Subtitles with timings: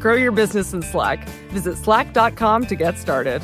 [0.00, 1.28] Grow your business in Slack.
[1.50, 3.42] Visit slack.com to get started.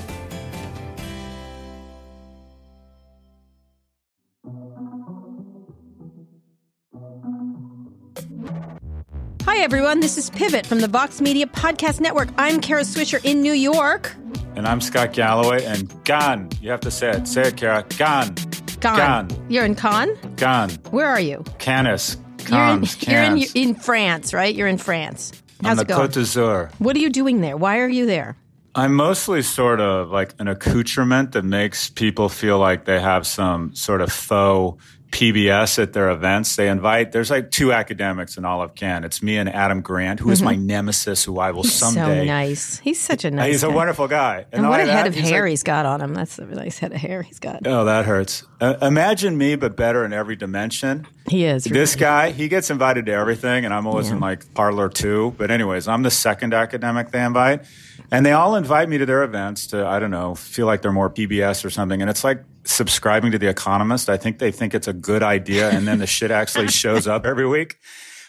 [9.45, 10.00] Hi, everyone.
[10.00, 12.28] This is Pivot from the Vox Media Podcast Network.
[12.39, 14.14] I'm Kara Swisher in New York.
[14.56, 15.64] And I'm Scott Galloway.
[15.64, 16.48] And gone.
[16.62, 17.28] You have to say it.
[17.28, 17.84] Say it, Kara.
[17.98, 18.34] Gone.
[18.80, 19.28] Gone.
[19.28, 19.47] Gone.
[19.50, 20.17] You're in Cannes?
[20.36, 20.70] Gone.
[20.91, 21.45] Where are you?
[21.58, 22.17] Canis.
[22.48, 23.02] You're in, Cons.
[23.08, 23.52] you're in, Cans.
[23.55, 24.55] in France, right?
[24.55, 25.33] You're in France.
[25.62, 26.08] How's On it the going?
[26.08, 26.70] Côte d'Azur.
[26.78, 27.56] What are you doing there?
[27.56, 28.36] Why are you there?
[28.74, 33.74] I'm mostly sort of like an accoutrement that makes people feel like they have some
[33.74, 36.56] sort of faux PBS at their events.
[36.56, 39.04] They invite, there's like two academics in all of Cannes.
[39.04, 42.00] It's me and Adam Grant, who is my nemesis, who I will someday.
[42.00, 42.20] Mm-hmm.
[42.20, 42.78] So nice.
[42.80, 43.74] He's such a nice He's a guy.
[43.74, 44.46] wonderful guy.
[44.52, 46.12] And not what a head that, of he's hair like- he's got on him.
[46.14, 47.66] That's a nice head of hair he's got.
[47.66, 48.44] Oh, that hurts.
[48.60, 51.06] Uh, imagine me, but better in every dimension.
[51.28, 51.64] He is.
[51.64, 55.34] This guy, he gets invited to everything, and I'm always in like parlor two.
[55.38, 57.64] But anyways, I'm the second academic they invite,
[58.10, 60.92] and they all invite me to their events to I don't know, feel like they're
[60.92, 62.00] more PBS or something.
[62.00, 64.08] And it's like subscribing to The Economist.
[64.08, 67.27] I think they think it's a good idea, and then the shit actually shows up
[67.27, 67.78] every week.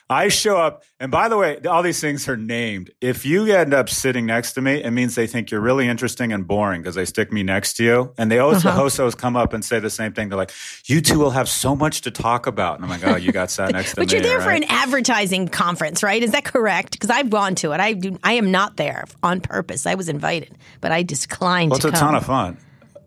[0.10, 2.92] I show up, and by the way, all these things are named.
[3.02, 6.32] If you end up sitting next to me, it means they think you're really interesting
[6.32, 8.14] and boring because they stick me next to you.
[8.18, 8.74] And they always, Uh-huh.
[8.78, 10.30] the hostos come up and say the same thing.
[10.30, 10.52] They're like,
[10.86, 13.52] "You two will have so much to talk about." And I'm like, "Oh, you got
[13.52, 16.24] sat next to But me." But you're there for an advertising conference, right?
[16.24, 16.94] Is that correct?
[16.94, 17.82] Because I've gone to it.
[17.82, 18.18] I do.
[18.24, 19.86] I am not there on purpose.
[19.86, 21.72] I was invited, but I declined.
[21.72, 22.00] Well, it's to a come.
[22.00, 22.58] ton of fun.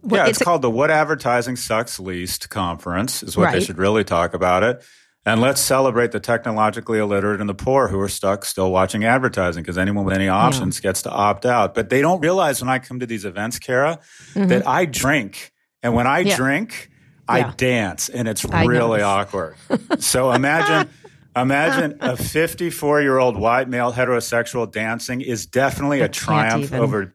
[0.03, 3.61] Well, yeah, it's it's, a- called the What Advertising Sucks Least Conference, is what they
[3.61, 4.83] should really talk about it.
[5.27, 9.63] And let's celebrate the technologically illiterate and the poor who are stuck still watching advertising
[9.63, 11.75] because anyone with any options gets to opt out.
[11.75, 13.99] But they don't realize when I come to these events, Kara,
[14.35, 15.53] that I drink.
[15.83, 16.29] And when I Mm-hmm.
[16.29, 16.37] Yeah.
[16.37, 16.91] drink,
[17.29, 17.35] Yeah.
[17.35, 19.57] I dance and it's I really awkward.
[19.99, 20.91] so imagine.
[21.37, 27.15] Imagine a 54 year old white male heterosexual dancing is definitely a triumph over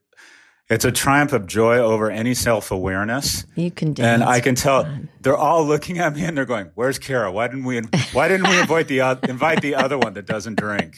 [0.69, 3.45] it's a triumph of joy over any self awareness.
[3.55, 4.21] You can dance.
[4.21, 4.87] And I can tell
[5.21, 7.31] they're all looking at me and they're going, "Where's Kara?
[7.31, 7.81] Why didn't we?
[8.13, 10.95] Why didn't we invite the oth- invite the other one that doesn't drink?"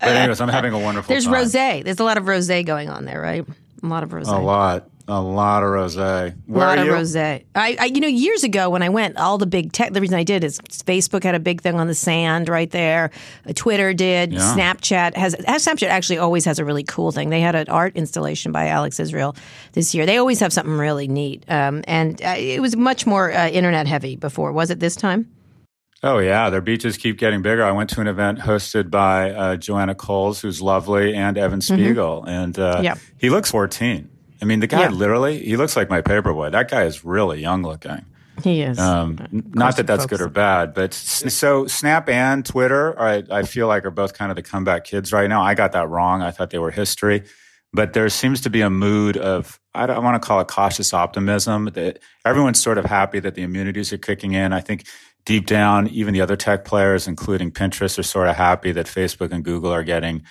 [0.00, 1.12] But anyways, I'm having a wonderful.
[1.12, 1.34] There's time.
[1.34, 1.84] rosé.
[1.84, 3.44] There's a lot of rosé going on there, right?
[3.82, 4.28] A lot of rosé.
[4.28, 6.34] A lot, a lot of rosé.
[6.48, 7.44] A lot of rosé.
[7.54, 9.92] I, I, you know, years ago when I went, all the big tech.
[9.94, 13.10] The reason I did is Facebook had a big thing on the sand right there.
[13.48, 14.32] Uh, Twitter did.
[14.34, 14.40] Yeah.
[14.54, 15.34] Snapchat has.
[15.34, 17.30] Snapchat actually always has a really cool thing.
[17.30, 19.34] They had an art installation by Alex Israel
[19.72, 20.04] this year.
[20.06, 21.44] They always have something really neat.
[21.48, 24.52] Um, and uh, it was much more uh, internet heavy before.
[24.52, 25.26] Was it this time?
[26.02, 27.64] Oh yeah, their beaches keep getting bigger.
[27.64, 32.24] I went to an event hosted by uh, Joanna Coles, who's lovely, and Evan Spiegel,
[32.24, 32.84] and uh, Mm-hmm.
[32.84, 32.94] Yeah.
[33.16, 34.08] he looks 14.
[34.40, 34.90] I mean, the guy Yeah.
[34.90, 36.52] literally, he looks like my paperboy.
[36.52, 38.04] That guy is really young looking.
[38.42, 38.78] He is.
[38.78, 43.66] Um, not that that's good or bad, but so Snap and Twitter, I, I feel
[43.66, 45.42] like are both kind of the comeback kids right now.
[45.42, 46.22] I got that wrong.
[46.22, 47.24] I thought they were history,
[47.72, 50.94] but there seems to be a mood of I don't want to call it cautious
[50.94, 51.66] optimism.
[51.74, 54.52] That everyone's sort of happy that the immunities are kicking in.
[54.52, 54.86] I think
[55.24, 59.32] deep down, even the other tech players, including Pinterest, are sort of happy that Facebook
[59.32, 60.22] and Google are getting.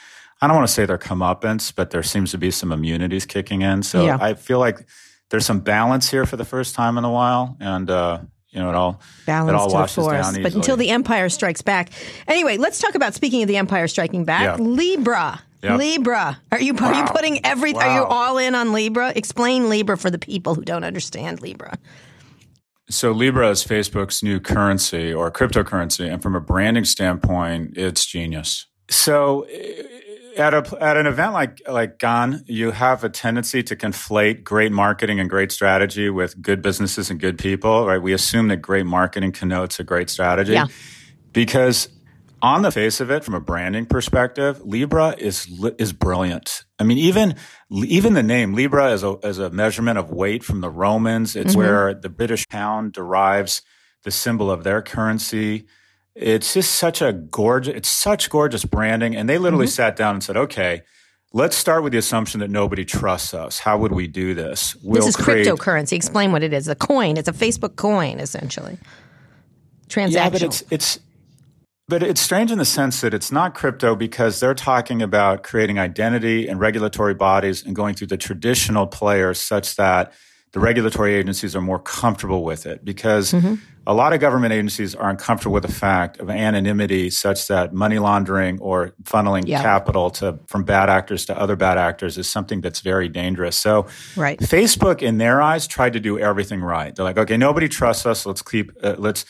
[0.41, 3.61] I don't want to say their comeuppance, but there seems to be some immunities kicking
[3.63, 3.81] in.
[3.84, 4.17] So Yeah.
[4.22, 4.87] I feel like
[5.29, 8.19] there's some balance here for the first time in a while, and uh,
[8.49, 10.31] you know it all balance it all washes force.
[10.34, 11.89] down But until the empire strikes back.
[12.28, 14.57] Anyway, let's talk about speaking of the empire striking back.
[14.59, 14.63] Yeah.
[14.63, 15.41] Libra.
[15.63, 15.75] Yeah.
[15.75, 16.40] Libra.
[16.51, 17.11] Are you are you Wow.
[17.11, 19.11] putting every are you all in on Libra?
[19.16, 21.78] Explain Libra for the people who don't understand Libra.
[22.90, 28.66] So Libra is Facebook's new currency or cryptocurrency, and from a branding standpoint, it's genius.
[28.90, 29.45] So
[30.37, 34.72] at a at an event like like GAN, you have a tendency to conflate great
[34.72, 38.01] marketing and great strategy with good businesses and good people, right?
[38.01, 40.53] We assume that great marketing connotes a great strategy.
[40.53, 40.67] Yeah.
[41.34, 41.89] Because
[42.41, 45.47] on the face of it, from a branding perspective, Libra is
[45.78, 46.63] is brilliant.
[46.78, 47.35] I mean, even
[47.72, 51.35] even the name Libra is a as a measurement of weight from the Romans.
[51.35, 51.59] It's mm-hmm.
[51.59, 53.61] where the British pound derives
[54.03, 55.66] the symbol of their currency.
[56.17, 57.75] It's just such a gorgeous.
[57.75, 59.72] It's such gorgeous branding, and they literally mm-hmm.
[59.72, 60.84] sat down and said, "Okay."
[61.34, 63.59] Let's start with the assumption that nobody trusts us.
[63.59, 64.78] How would we do this?
[64.78, 65.46] We'll this is create...
[65.46, 65.91] cryptocurrency.
[65.91, 66.69] Explain what it is.
[66.69, 67.17] A coin.
[67.17, 68.78] It's a Facebook coin, essentially.
[69.90, 70.11] Transactional.
[70.14, 70.99] Yeah, but it's it's
[71.90, 75.79] but it's strange in the sense that it's not crypto because they're talking about creating
[75.79, 80.11] identity and regulatory bodies and going through the traditional players such that
[80.52, 83.55] the regulatory agencies are more comfortable with it because mm-hmm.
[83.87, 87.99] A lot of government agencies are uncomfortable with the fact of anonymity such that money
[87.99, 89.61] laundering or funneling yeah.
[89.61, 93.55] capital to from bad actors to other bad actors is something that's very dangerous.
[93.55, 93.87] So
[94.17, 94.37] right.
[94.39, 96.93] Facebook in their eyes tried to do everything right.
[96.93, 98.25] They're like, okay, nobody trusts us.
[98.25, 99.23] Let's keep uh, let's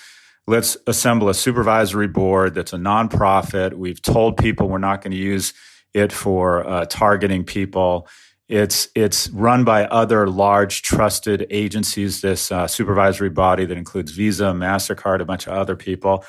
[0.48, 3.75] let's assemble a supervisory board that's a nonprofit.
[3.75, 5.53] We've told people we're not going to use
[5.94, 8.07] it for uh, targeting people.
[8.50, 12.22] It's it's run by other large trusted agencies.
[12.22, 16.24] This uh, supervisory body that includes Visa, Mastercard, a bunch of other people,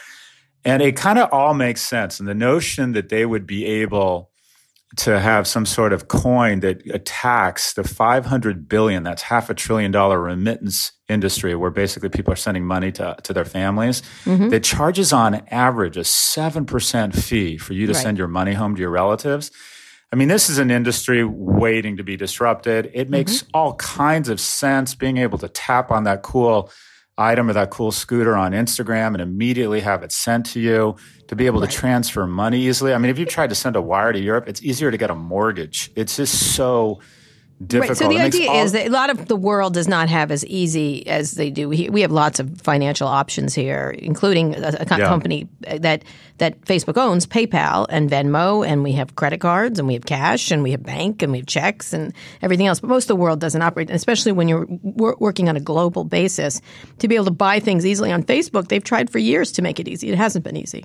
[0.64, 2.18] and it kind of all makes sense.
[2.18, 4.30] And the notion that they would be able
[4.96, 9.90] to have some sort of coin that attacks the 500 billion that's half a trillion
[9.92, 14.48] dollar remittance industry where basically people are sending money to, to their families mm-hmm.
[14.48, 18.02] that charges on average a 7% fee for you to right.
[18.02, 19.50] send your money home to your relatives
[20.12, 23.50] i mean this is an industry waiting to be disrupted it makes mm-hmm.
[23.54, 26.70] all kinds of sense being able to tap on that cool
[27.18, 30.94] item or that cool scooter on Instagram and immediately have it sent to you
[31.26, 31.68] to be able right.
[31.68, 32.94] to transfer money easily.
[32.94, 35.10] I mean, if you've tried to send a wire to Europe, it's easier to get
[35.10, 35.90] a mortgage.
[35.96, 37.00] It's just so
[37.64, 37.88] difficult.
[37.88, 37.96] Right.
[37.96, 40.44] So the idea all- is that a lot of the world does not have as
[40.46, 41.68] easy as they do.
[41.68, 45.08] We, we have lots of financial options here, including a, a yeah.
[45.08, 46.04] company that
[46.38, 50.50] that Facebook owns, PayPal and Venmo, and we have credit cards and we have cash
[50.50, 52.80] and we have bank and we have checks and everything else.
[52.80, 56.04] But most of the world doesn't operate, especially when you're wor- working on a global
[56.04, 56.60] basis.
[57.00, 59.80] To be able to buy things easily on Facebook, they've tried for years to make
[59.80, 60.10] it easy.
[60.10, 60.84] It hasn't been easy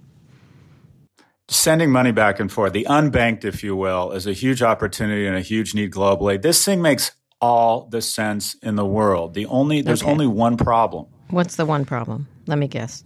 [1.49, 5.35] sending money back and forth, the unbanked, if you will, is a huge opportunity and
[5.35, 6.41] a huge need globally.
[6.41, 7.11] This thing makes
[7.41, 9.33] all the sense in the world.
[9.33, 10.11] The only there's okay.
[10.11, 11.07] only one problem.
[11.29, 12.27] What's the one problem?
[12.47, 13.03] Let me guess.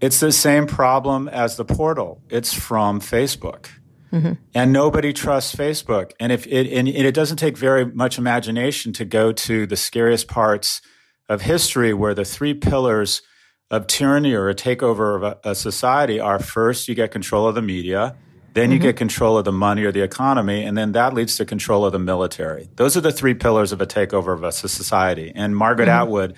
[0.00, 2.22] It's the same problem as the portal.
[2.28, 3.68] It's from Facebook.
[4.12, 4.32] Mm-hmm.
[4.54, 6.12] And nobody trusts Facebook.
[6.20, 10.28] And if it and it doesn't take very much imagination to go to the scariest
[10.28, 10.80] parts
[11.28, 13.22] of history where the three pillars
[13.70, 17.54] of tyranny or a takeover of a, a, society are first you get control of
[17.54, 18.14] the media,
[18.54, 18.84] then you mm-hmm.
[18.84, 21.92] get control of the money or the economy, and then that leads to control of
[21.92, 22.68] the military.
[22.76, 25.32] Those are the three pillars of a takeover of a society.
[25.34, 26.02] And Margaret mm-hmm.
[26.02, 26.36] Atwood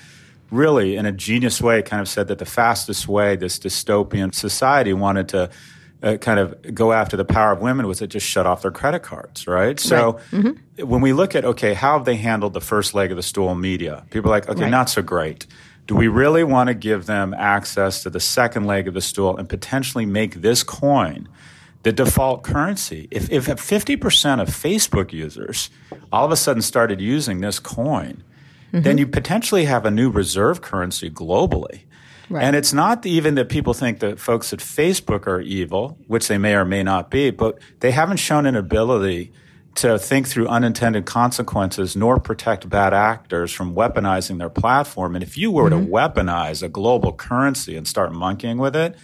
[0.50, 4.94] really, in a genius way, kind of said that the fastest way this dystopian society
[4.94, 5.50] wanted to
[6.02, 8.70] uh, kind of go after the power of women was to just shut off their
[8.70, 9.78] credit cards, right?
[9.78, 10.22] So right.
[10.30, 10.88] Mm-hmm.
[10.88, 13.54] when we look at, okay, how have they handled the first leg of the stool,
[13.54, 14.06] media?
[14.10, 14.70] People are like, okay, right.
[14.70, 15.46] not so great
[15.88, 19.36] do we really want to give them access to the second leg of the stool
[19.36, 21.26] and potentially make this coin
[21.82, 23.08] the default currency?
[23.10, 25.70] If, if 50% of Facebook users
[26.12, 28.22] all of a sudden started using this coin,
[28.70, 28.82] mm-hmm.
[28.82, 31.80] then you potentially have a new reserve currency globally.
[32.28, 32.44] Right.
[32.44, 36.36] And it's not even that people think that folks at Facebook are evil, which they
[36.36, 39.32] may or may not be, but they haven't shown an ability
[39.78, 45.14] to think through unintended consequences nor protect bad actors from weaponizing their platform.
[45.14, 45.86] And if you were mm-hmm.
[45.86, 48.96] to weaponize a global currency and start monkeying with it,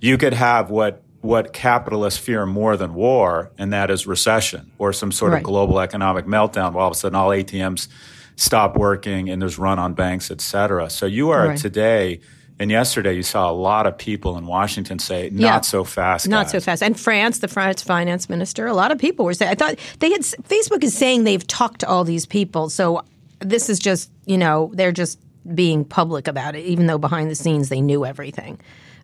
[0.00, 4.92] you could have what what capitalists fear more than war, and that is recession or
[4.92, 5.38] some sort right.
[5.38, 6.72] of global economic meltdown.
[6.72, 7.88] Where all of a sudden all ATMs
[8.36, 10.90] stop working and there's run on banks, et cetera.
[10.90, 11.58] So you are right.
[11.58, 12.20] today
[12.58, 16.26] and yesterday, you saw a lot of people in Washington say, "Not yeah, so fast,
[16.26, 16.52] not guys.
[16.52, 19.50] so fast." And France, the France finance minister, a lot of people were saying.
[19.50, 20.22] I thought they had.
[20.22, 23.02] Facebook is saying they've talked to all these people, so
[23.40, 25.18] this is just you know they're just
[25.54, 28.58] being public about it, even though behind the scenes they knew everything.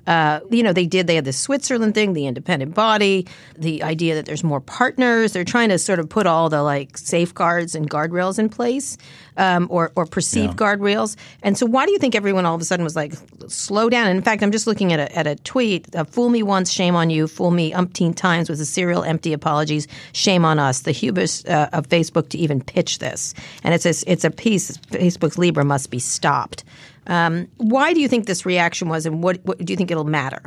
[0.06, 1.06] Uh, you know, they did.
[1.06, 5.32] They had the Switzerland thing, the independent body, the idea that there's more partners.
[5.32, 8.99] They're trying to sort of put all the like safeguards and guardrails in place,
[9.37, 10.66] um, or or perceived yeah.
[10.66, 11.16] guardrails.
[11.42, 13.14] And so, why do you think everyone all of a sudden was like,
[13.47, 14.09] slow down?
[14.09, 16.71] And in fact, I'm just looking at a, at a tweet: uh, "Fool me once,
[16.71, 17.28] shame on you.
[17.28, 19.87] Fool me umpteen times with a serial empty apologies.
[20.12, 24.11] Shame on us." The hubris uh, of Facebook to even pitch this, and it's a,
[24.11, 24.76] it's a piece.
[24.78, 26.64] Facebook's Libra must be stopped.
[27.06, 30.04] Um, why do you think this reaction was, and what, what do you think it'll
[30.04, 30.42] matter?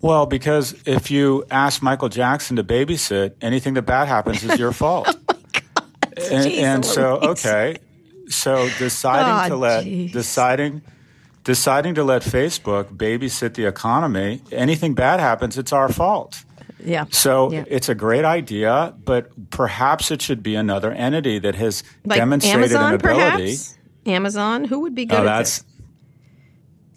[0.00, 4.72] Well, because if you ask Michael Jackson to babysit, anything that bad happens is your
[4.82, 5.08] fault.
[5.28, 5.84] oh
[6.30, 7.78] and, and so, okay,
[8.28, 10.12] so deciding oh, to let geez.
[10.12, 10.82] deciding
[11.44, 14.42] deciding to let Facebook babysit the economy.
[14.52, 16.44] Anything bad happens, it's our fault.
[16.82, 17.04] Yeah.
[17.10, 17.64] So Yeah.
[17.66, 22.58] it's a great idea, but perhaps it should be another entity that has Like demonstrated
[22.72, 23.20] Amazon, an ability.
[23.44, 23.78] perhaps?
[24.06, 25.70] Amazon, who would be good Oh, at that's this?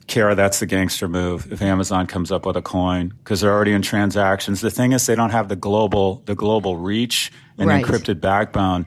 [0.07, 0.35] Kara.
[0.35, 1.51] That's the gangster move.
[1.51, 4.61] If Amazon comes up with a coin because they're already in transactions.
[4.61, 7.83] The thing is, they don't have the global the global reach and Right.
[7.83, 8.85] encrypted backbone.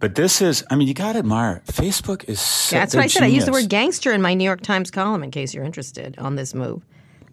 [0.00, 1.62] But this is, I mean, you got to admire.
[1.66, 1.72] it.
[1.72, 2.40] Facebook is.
[2.40, 3.22] So, That's what I said.
[3.22, 6.18] I used the word gangster in my New York Times column in case you're interested
[6.18, 6.82] on this move.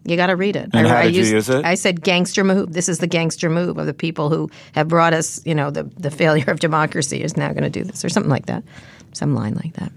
[0.05, 0.69] You got to read it.
[0.73, 1.63] And I, how I did you use it?
[1.65, 2.73] I said gangster move.
[2.73, 5.83] This is the gangster move of the people who have brought us, you know, the,
[5.83, 8.63] the failure of democracy is now going to do this or something like that.
[9.13, 9.91] Some line like that.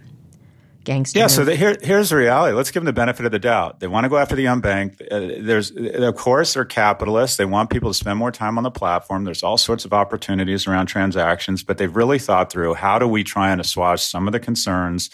[1.20, 2.54] Yeah, so the, here, here's the reality.
[2.54, 3.80] Let's give them the benefit of the doubt.
[3.80, 5.00] They want to go after the unbanked.
[5.10, 7.36] Uh, there's, of course, they're capitalists.
[7.36, 9.24] They want people to spend more time on the platform.
[9.24, 13.24] There's all sorts of opportunities around transactions, but they've really thought through how do we
[13.24, 15.10] try and assuage some of the concerns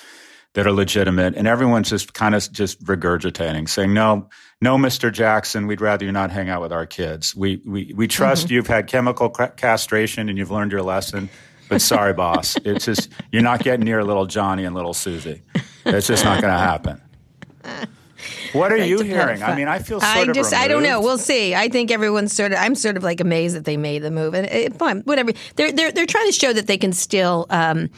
[0.54, 4.28] that are legitimate, and everyone's just kind of just regurgitating, saying, "No,
[4.60, 5.12] no, Mr.
[5.12, 7.36] Jackson, we'd rather you not hang out with our kids.
[7.36, 11.28] We we we trust you've had chemical castration and you've learned your lesson."
[11.70, 12.56] But sorry, boss.
[12.64, 15.42] It's just you're not getting near little Johnny and little Susie.
[15.86, 17.00] It's just not going to happen.
[18.52, 19.42] What are you hearing?
[19.42, 21.00] I mean, I feel sort I of just I don't know.
[21.00, 21.54] We'll see.
[21.54, 24.34] I think everyone's sort of I'm sort of like amazed that they made the move
[24.34, 25.32] and it, fine whatever.
[25.54, 27.88] They're they're they're trying to show that they can still um,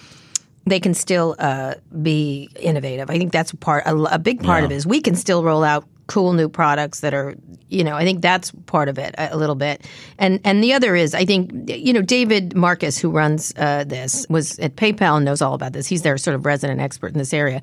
[0.66, 3.08] they can still uh, be innovative.
[3.08, 5.64] I think that's part a, a big part of it is we can still roll
[5.64, 7.34] out cool new products that are
[7.70, 9.86] you know I think that's part of it a, a little bit.
[10.18, 14.26] And and the other is I think you know David Marcus who runs uh, this
[14.28, 15.86] was at PayPal and knows all about this.
[15.86, 17.62] He's their sort of resident expert in this area.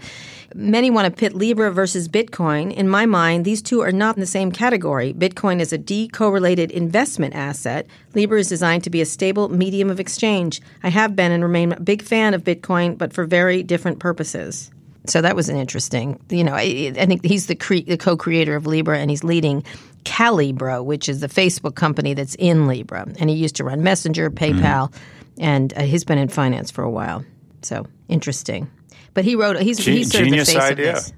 [0.55, 2.73] Many want to pit Libra versus Bitcoin.
[2.73, 5.13] In my mind, these two are not in the same category.
[5.13, 7.85] Bitcoin is a decorrelated investment asset.
[8.15, 10.59] Libra is designed to be a stable medium of exchange.
[10.81, 14.71] I have been and remain a big fan of Bitcoin, but for very different purposes.
[15.05, 18.55] So that was an interesting, you know, I, I think he's the, cre- the co-creator
[18.55, 19.63] of Libra and he's leading
[20.03, 23.07] Calibra, which is the Facebook company that's in Libra.
[23.19, 24.93] And he used to run Messenger, PayPal,
[25.39, 27.23] and uh, he's been in finance for a while.
[27.61, 28.69] So interesting.
[29.13, 30.89] But he wrote, he's, Ge- he's sort genius of the face idea.
[30.89, 31.13] of this.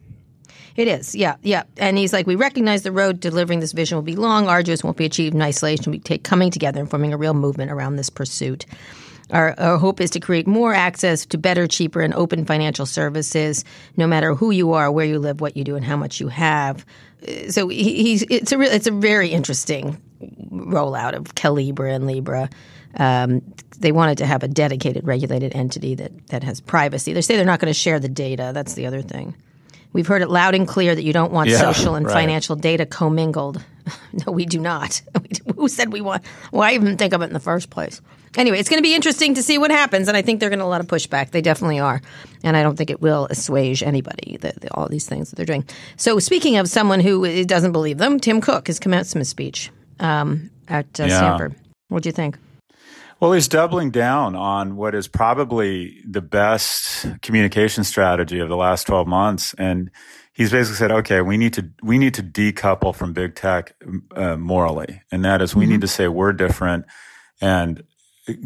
[0.78, 1.64] It is, yeah, yeah.
[1.78, 4.96] And he's like, we recognize the road delivering this vision will be long, arduous, won't
[4.96, 5.92] be achieved in isolation.
[5.92, 8.66] We take coming together and forming a real movement around this pursuit.
[9.32, 13.64] Our, our hope is to create more access to better, cheaper, and open financial services,
[13.98, 16.28] no matter who you are, where you live, what you do, and how much you
[16.28, 16.86] have.
[17.28, 20.02] Uh, So he, he's it's a real, it's a very interesting
[20.52, 22.50] rollout of Calibra and Libra.
[22.98, 23.42] Um,
[23.80, 27.14] they wanted to have a dedicated, regulated entity that that has privacy.
[27.14, 28.52] They say they're not going to share the data.
[28.54, 29.34] That's the other thing.
[29.94, 32.14] We've heard it loud and clear that you don't want Yeah, social and right.
[32.14, 33.64] financial data commingled.
[34.26, 35.02] no, we do not.
[35.56, 36.26] Who said we want?
[36.52, 38.02] Why even think of it in the first place?
[38.38, 40.60] Anyway, it's going to be interesting to see what happens, and I think they're going
[40.60, 41.32] to a lot of pushback.
[41.32, 42.02] They definitely are,
[42.44, 44.38] and I don't think it will assuage anybody.
[44.40, 45.66] The, the, all these things that they're doing.
[45.98, 49.70] So, speaking of someone who doesn't believe them, Tim Cook, has commenced his commencement speech
[50.00, 51.18] um, at uh, Yeah.
[51.18, 51.56] Stanford.
[51.90, 52.38] What do you think?
[53.20, 58.88] Well, he's doubling down on what is probably the best communication strategy of the last
[58.88, 59.54] 12 months.
[59.60, 59.92] And
[60.42, 63.76] he's basically said, okay, we need to, we need to decouple from big tech
[64.16, 65.02] uh, morally.
[65.12, 66.86] And that is we need to say we're different
[67.40, 67.84] and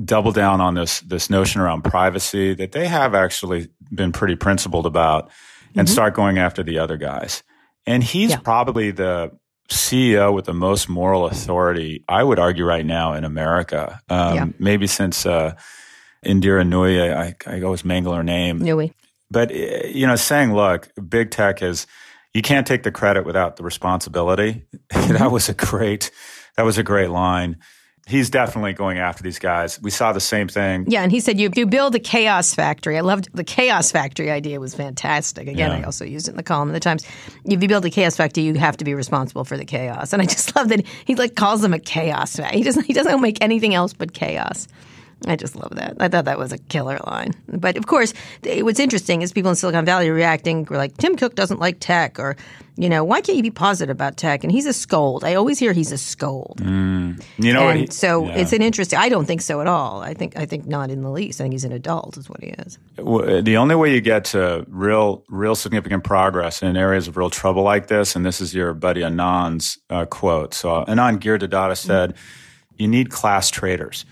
[0.04, 4.86] double down on this, this notion around privacy that they have actually been pretty principled
[4.86, 5.30] about
[5.76, 7.44] and start going after the other guys.
[7.86, 8.38] And he's Yeah.
[8.38, 9.32] probably the
[9.70, 14.00] CEO with the most moral authority, I would argue, right now in America.
[14.10, 14.46] Um, Yeah.
[14.60, 15.54] Maybe since uh,
[16.26, 18.60] Indira Nooyi, I, I always mangle her name.
[18.60, 18.94] Nui.
[19.36, 21.88] But, uh, you know, saying, look, big tech is,
[22.34, 24.66] you can't take the credit without the responsibility.
[24.92, 26.10] that was a great,
[26.56, 27.58] that was a great line.
[28.08, 29.78] He's definitely going after these guys.
[29.82, 30.86] We saw the same thing.
[30.88, 32.98] Yeah, and he said you you build a chaos factory.
[32.98, 35.50] I loved the chaos factory idea was fantastic.
[35.50, 35.78] Again, Yeah.
[35.80, 37.04] I also used it in the column of the Times.
[37.44, 40.14] If you build a chaos factory, you have to be responsible for the chaos.
[40.14, 42.60] And I just love that he like calls them a chaos factory.
[42.60, 44.68] He doesn't he doesn't make anything else but chaos.
[45.28, 45.96] I just love that.
[46.00, 47.34] I thought that was a killer line.
[47.48, 50.98] But of course, th- what's interesting is people in Silicon Valley are reacting were like
[50.98, 52.36] Tim Cook doesn't like tech, or
[52.78, 54.44] you know, why can't you be positive about tech?
[54.44, 55.24] And he's a scold.
[55.24, 56.60] I always hear he's a scold.
[56.62, 57.24] Mm.
[57.38, 58.36] You know and he- so yeah.
[58.36, 59.00] it's an interesting.
[59.00, 60.02] I don't think so at all.
[60.02, 61.40] I think I think not in the least.
[61.40, 62.78] I think he's an adult, is what he is.
[62.98, 67.18] w- uh, the only way you get to real, real significant progress in areas of
[67.18, 70.54] real trouble like this, and this is your buddy Anand's uh, quote.
[70.54, 72.18] So Anand Giridharadas said, mm.
[72.78, 74.06] "You need class traders."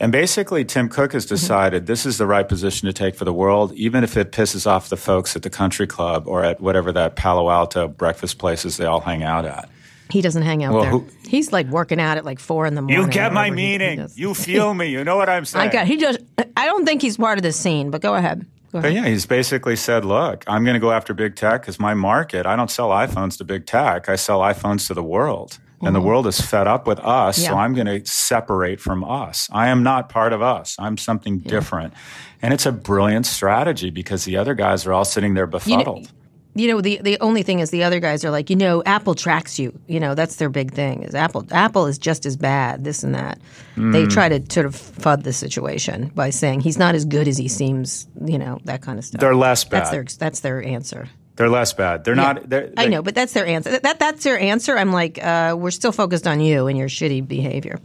[0.00, 1.34] And basically, Tim Cook has mm-hmm.
[1.34, 4.66] decided this is the right position to take for the world, even if it pisses
[4.66, 8.76] off the folks at the country club or at whatever that Palo Alto breakfast places
[8.76, 9.68] they all hang out at.
[10.10, 10.90] He doesn't hang out Well, there.
[10.90, 13.00] who- he's like working out at like four in the morning.
[13.00, 14.08] You get my whatever he- he meaning.
[14.14, 14.88] you feel me.
[14.88, 15.68] You know what I'm saying.
[15.70, 15.86] I got.
[15.86, 16.18] He just.
[16.56, 17.90] I don't think he's part of the scene.
[17.90, 18.44] But go ahead.
[18.72, 21.92] But yeah, he's basically said, look, I'm going to go after big tech because my
[21.92, 24.08] market, I don't sell iPhones to big tech.
[24.08, 25.58] I sell iPhones to the world.
[25.82, 25.88] Mm-hmm.
[25.88, 26.08] And the mm-hmm.
[26.08, 27.40] world is fed up with us.
[27.40, 27.48] Yeah.
[27.48, 29.48] So I'm going to separate from us.
[29.50, 30.76] I am not part of us.
[30.78, 31.50] I'm something yeah.
[31.50, 31.92] different.
[32.40, 35.98] And it's a brilliant strategy because the other guys are all sitting there befuddled.
[35.98, 36.10] You know,
[36.54, 39.14] you know the the only thing is the other guys are like you know apple
[39.14, 42.84] tracks you you know that's their big thing is apple apple is just as bad
[42.84, 43.38] this and that
[43.74, 43.90] mm.
[43.92, 47.38] they try to sort of fud the situation by saying he's not as good as
[47.38, 50.62] he seems you know that kind of stuff they're less bad that's their that's their
[50.62, 52.32] answer they're less bad they're yeah.
[52.32, 55.22] not they're, they're, i know but that's their answer that that's their answer i'm like
[55.22, 57.78] uh, we're still focused on you and your shitty behavior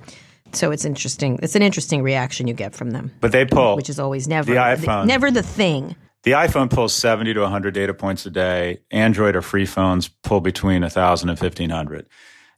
[0.54, 1.40] so it's interesting.
[1.42, 3.12] It's an interesting reaction you get from them.
[3.20, 5.96] But they pull, which is always never the iPhone, the, never the thing.
[6.24, 8.80] The iPhone pulls 70 to 100 data points a day.
[8.92, 12.08] Android or free phones pull between 1,000 and 1,500.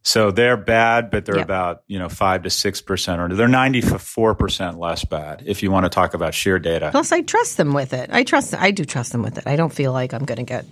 [0.01, 1.45] So they're bad, but they're yep.
[1.45, 5.89] about, you know, 5 to 6% or they're 94% less bad if you want to
[5.89, 6.89] talk about sheer data.
[6.91, 8.09] Plus I trust them with it.
[8.11, 9.43] I trust I do trust them with it.
[9.45, 10.65] I don't feel like I'm going to get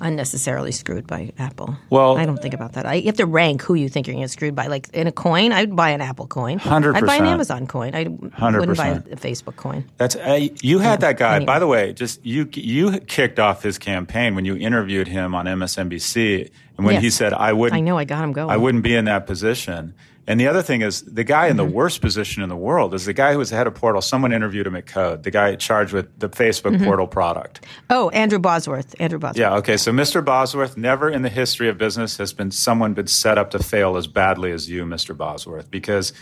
[0.00, 1.76] unnecessarily screwed by Apple.
[1.90, 2.86] Well, I don't think about that.
[2.86, 4.66] I, you have to rank who you think you're going to get screwed by.
[4.66, 6.58] Like in a coin, I'd buy an Apple coin.
[6.58, 7.94] Hundred I'd buy an Amazon coin.
[7.94, 9.88] I wouldn't buy a, Facebook coin.
[9.96, 11.36] That's uh, you had that guy.
[11.36, 11.46] Anyway.
[11.46, 15.46] By the way, just you you kicked off his campaign when you interviewed him on
[15.46, 17.02] MSNBC, and when yes.
[17.02, 18.50] he said, "I wouldn't," I know I got him going.
[18.50, 19.94] I wouldn't be in that position.
[20.26, 21.74] And the other thing is, the guy in the mm-hmm.
[21.74, 24.00] worst position in the world is the guy who was the head of Portal.
[24.00, 26.84] Someone interviewed him at Code, the guy charged with the Facebook mm-hmm.
[26.84, 27.64] Portal product.
[27.90, 28.94] Oh, Andrew Bosworth.
[28.98, 29.38] Andrew Bosworth.
[29.38, 29.56] Yeah.
[29.56, 29.76] Okay.
[29.76, 30.24] So Mr.
[30.24, 33.96] Bosworth, never in the history of business has been someone been set up to fail
[33.96, 35.14] as badly as you, Mr.
[35.14, 36.14] Bosworth, because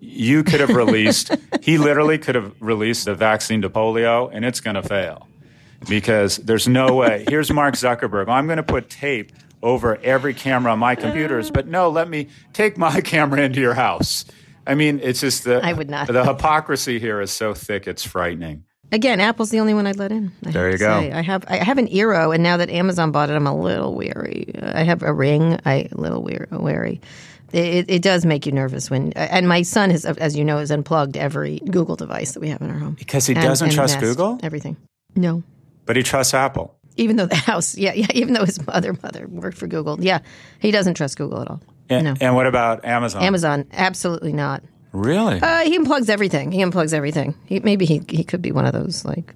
[0.00, 1.34] you could have released.
[1.62, 5.28] he literally could have released a vaccine to polio, and it's going to fail
[5.88, 7.24] because there's no way.
[7.28, 8.28] Here's Mark Zuckerberg.
[8.28, 9.32] I'm going to put tape
[9.66, 10.96] over every camera on my uh.
[10.96, 14.24] computers, but no, let me take my camera into your house.
[14.66, 16.06] I mean, it's just the I would not.
[16.06, 18.64] The hypocrisy here is so thick; it's frightening.
[18.92, 20.32] Again, Apple's the only one I'd let in.
[20.44, 21.00] I there you go.
[21.00, 21.12] Say.
[21.12, 23.94] I have I have an Eero, and now that Amazon bought it, I'm a little
[23.94, 24.52] weary.
[24.62, 25.58] I have a Ring.
[25.64, 27.00] I a little wary.
[27.52, 30.72] It, it, does make you nervous when, and my son has, as you know, has
[30.72, 34.00] unplugged every Google device that we have in our home because he doesn't and, trust
[34.00, 34.40] Google.
[34.42, 34.76] Everything,
[35.14, 35.44] no,
[35.84, 39.26] but he trusts Apple even though the house, yeah, yeah, even though his mother mother
[39.28, 40.20] worked for Google, yeah,
[40.58, 41.60] he doesn't trust Google at all.
[41.88, 42.14] And, no.
[42.20, 43.22] and what about Amazon?
[43.22, 44.62] Amazon, absolutely not.
[44.92, 45.40] Really?
[45.40, 46.50] Uh, he unplugs everything.
[46.50, 47.34] He unplugs everything.
[47.44, 49.34] He, maybe he he could be one of those like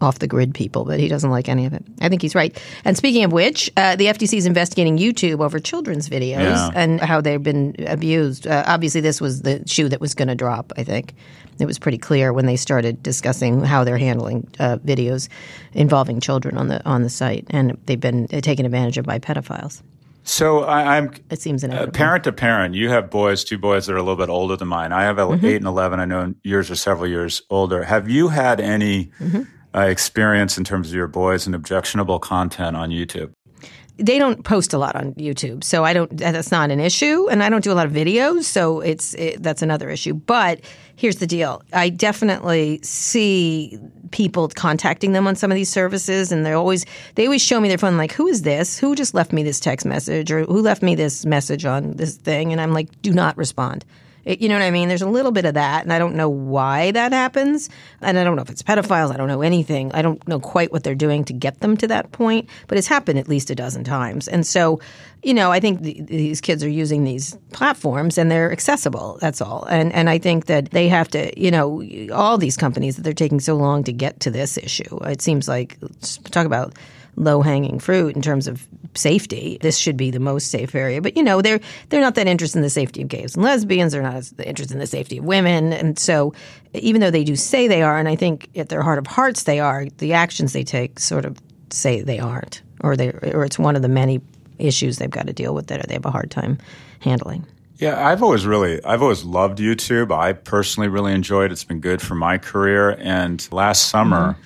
[0.00, 1.84] off the grid people, but he doesn't like any of it.
[2.00, 2.60] I think he's right.
[2.84, 6.70] And speaking of which, uh, the FTC is investigating YouTube over children's videos yeah.
[6.74, 8.46] and how they've been abused.
[8.46, 10.72] Uh, obviously, this was the shoe that was going to drop.
[10.76, 11.14] I think
[11.58, 15.28] it was pretty clear when they started discussing how they're handling uh, videos
[15.72, 19.82] involving children on the on the site, and they've been taken advantage of by pedophiles.
[20.22, 21.90] So I, am It seems inevitable.
[21.90, 22.74] Uh, parent to parent.
[22.74, 24.92] You have boys, two boys that are a little bit older than mine.
[24.92, 25.44] I have mm-hmm.
[25.44, 25.98] eight and eleven.
[25.98, 27.82] I know yours are several years older.
[27.82, 29.42] Have you had any mm-hmm.
[29.74, 33.32] Experience in terms of your boys and objectionable content on YouTube?
[34.00, 36.16] they don't post a lot on YouTube, so I don't.
[36.16, 39.42] That's not an issue, and I don't do a lot of videos, so it's it,
[39.42, 40.14] that's another issue.
[40.14, 40.60] But
[40.96, 43.78] here's the deal: I definitely see
[44.10, 47.68] people contacting them on some of these services, and they're always they always show me
[47.68, 48.78] their phone, like, "Who is this?
[48.78, 52.16] Who just left me this text message, or who left me this message on this
[52.16, 53.84] thing?" And I'm like, "Do not respond."
[54.24, 54.88] It, you know what I mean?
[54.88, 57.70] There's a little bit of that, and I don't know why that happens.
[58.00, 59.12] And I don't know if it's pedophiles.
[59.12, 59.92] I don't know anything.
[59.92, 62.86] I don't know quite what they're doing to get them to that point, but it's
[62.86, 64.28] happened at least a dozen times.
[64.28, 64.80] And so,
[65.22, 69.18] you know, I think the, these kids are using these platforms and they're accessible.
[69.20, 69.64] That's all.
[69.64, 73.12] And and I think that they have to, you know, all these companies that they're
[73.12, 74.98] taking so long to get to this issue.
[75.04, 75.78] It seems like
[76.30, 76.74] talk about
[77.16, 79.58] low hanging fruit in terms of safety.
[79.60, 81.00] This should be the most safe area.
[81.00, 83.92] But you know, they're they're not that interested in the safety of gays and lesbians.
[83.92, 85.72] They're not as interested in the safety of women.
[85.72, 86.34] And so,
[86.74, 89.44] even though they do say they are, and I think at their heart of hearts
[89.44, 91.38] they are, the actions they take sort of
[91.70, 94.20] say they aren't, or they or it's one of the many
[94.58, 96.58] issues they've got to deal with that they have a hard time
[97.00, 97.46] handling.
[97.78, 100.12] Yeah, I've always really, I've always loved YouTube.
[100.12, 101.52] I personally really enjoyed it.
[101.52, 102.90] It's been good for my career.
[103.00, 104.42] And last summer, mm-hmm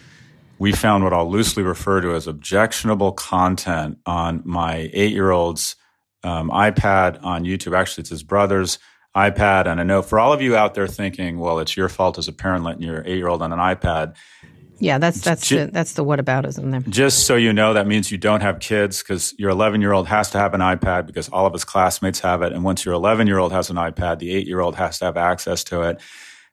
[0.58, 5.76] we found what I'll loosely refer to as objectionable content on my eight year old's
[6.22, 7.76] um, iPad on YouTube.
[7.76, 8.78] Actually, it's his brother's
[9.16, 9.66] iPad.
[9.66, 12.28] And I know for all of you out there thinking, well, it's your fault as
[12.28, 14.16] a parent letting your eight year old on an iPad.
[14.80, 16.80] Yeah, that's that's the, that's the whataboutism there.
[16.80, 20.08] Just so you know, that means you don't have kids because your 11 year old
[20.08, 22.94] has to have an iPad because all of his classmates have it, and once your
[22.94, 25.82] 11 year old has an iPad, the eight year old has to have access to
[25.82, 26.00] it.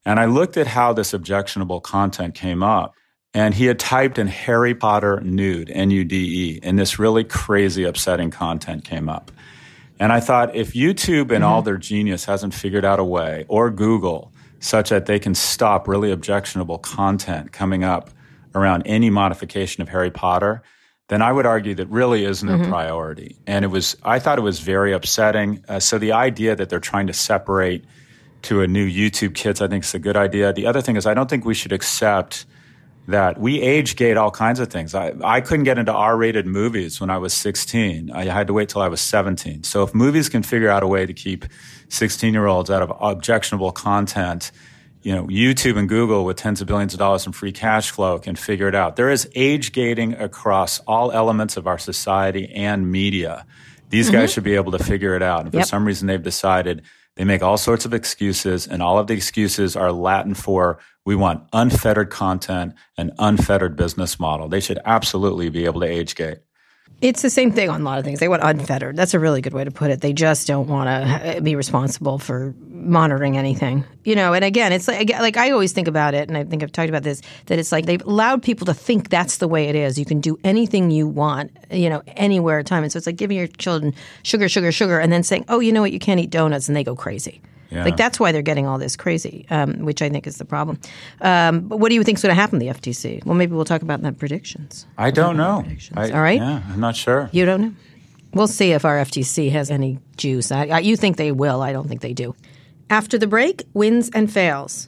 [0.05, 2.93] And I looked at how this objectionable content came up,
[3.33, 6.15] and he had typed in Harry Potter nude, N U D
[6.55, 9.31] E, and this really crazy, upsetting content came up.
[9.99, 11.43] And I thought, if YouTube and mm-hmm.
[11.43, 15.87] all their genius hasn't figured out a way, or Google, such that they can stop
[15.87, 18.09] really objectionable content coming up
[18.53, 20.61] around any modification of Harry Potter,
[21.07, 23.37] then I would argue that really isn't a priority.
[23.45, 25.63] And it was, I thought it was very upsetting.
[25.67, 27.83] Uh, so the idea that they're trying to separate
[28.43, 30.53] to a new YouTube Kids, I think is a good idea.
[30.53, 32.45] The other thing is, I don't think we should accept
[33.11, 34.93] that we age gate all kinds of things.
[34.95, 38.11] I, I couldn't get into R rated movies when I was 16.
[38.11, 39.63] I had to wait till I was 17.
[39.63, 41.45] So if movies can figure out a way to keep
[41.89, 44.51] 16 year olds out of objectionable content,
[45.03, 48.19] you know, YouTube and Google with tens of billions of dollars in free cash flow
[48.19, 48.95] can figure it out.
[48.97, 53.45] There is age gating across all elements of our society and media.
[53.89, 54.15] These Mm-hmm.
[54.15, 55.41] guys should be able to figure it out.
[55.41, 55.67] And for Yep.
[55.67, 56.83] some reason they've decided
[57.15, 61.15] they make all sorts of excuses, and all of the excuses are Latin for we
[61.15, 64.47] want unfettered content and unfettered business model.
[64.47, 66.39] They should absolutely be able to age gate.
[67.01, 68.19] It's the same thing on a lot of things.
[68.19, 68.95] They want unfettered.
[68.95, 70.01] That's a really good way to put it.
[70.01, 73.83] They just don't want to eh, be responsible for monitoring anything.
[74.03, 76.61] You know, and again, it's like like I always think about it, and I think
[76.61, 77.21] I've talked about this.
[77.47, 79.97] That it's like they've allowed people to think that's the way it is.
[79.97, 82.83] You can do anything you want, you know, anywhere at time.
[82.83, 85.71] And so it's like giving your children sugar, sugar, sugar, and then saying, "Oh, you
[85.71, 85.91] know what?
[85.91, 87.41] You can't eat donuts," and they go crazy.
[87.71, 87.85] Yeah.
[87.85, 90.79] Like that's why they're getting all this crazy, um, which I think is the problem.
[91.21, 93.25] Um, but what do you think is going to happen to the FTC?
[93.25, 94.85] Well, maybe we'll talk about that predictions.
[94.97, 95.63] I don't know.
[95.95, 96.39] I- All right.
[96.39, 97.29] Yeah, I'm not sure.
[97.31, 97.73] You don't know.
[98.33, 100.51] We'll see if our FTC has any juice.
[100.51, 101.61] I, I, you think they will.
[101.61, 102.35] I don't think they do.
[102.89, 104.87] After the break, wins and fails.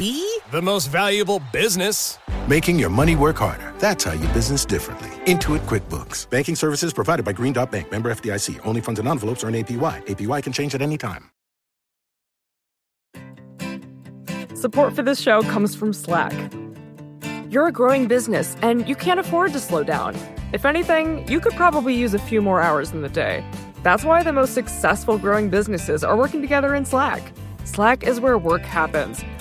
[0.00, 0.50] MVB?
[0.50, 2.18] the most valuable business.
[2.48, 3.72] Making your money work harder.
[3.78, 5.08] That's how you business differently.
[5.26, 6.28] Intuit QuickBooks.
[6.30, 7.90] Banking services provided by Green Dot Bank.
[7.90, 8.60] Member FDIC.
[8.64, 10.06] Only funds and envelopes earn APY.
[10.06, 11.30] APY can change at any time.
[14.54, 16.34] Support for this show comes from Slack.
[17.48, 20.14] You're a growing business and you can't afford to slow down.
[20.52, 23.44] If anything, you could probably use a few more hours in the day.
[23.82, 27.32] That's why the most successful growing businesses are working together in Slack.
[27.64, 29.24] Slack is where work happens,